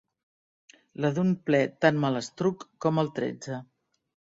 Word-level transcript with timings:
La 1.05 1.11
d'un 1.19 1.29
ple 1.51 1.61
tan 1.85 2.03
malastruc 2.07 2.69
com 2.87 3.05
el 3.07 3.17
tretze. 3.21 3.65